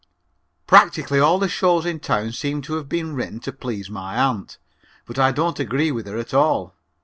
Practically 0.65 1.19
all 1.19 1.37
the 1.37 1.47
shows 1.47 1.85
in 1.85 1.99
town 1.99 2.31
seem 2.31 2.63
to 2.63 2.73
have 2.73 2.89
been 2.89 3.13
written 3.13 3.39
to 3.41 3.53
please 3.53 3.87
my 3.87 4.15
aunt, 4.17 4.57
but 5.05 5.19
I 5.19 5.31
don't 5.31 5.59
agree 5.59 5.91
with 5.91 6.07
her 6.07 6.17
at 6.17 6.33
all. 6.33 6.73